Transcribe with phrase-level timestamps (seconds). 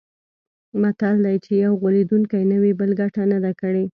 [0.81, 3.83] متل دی: چې یو غولېدلی نه وي، بل ګټه نه ده کړې.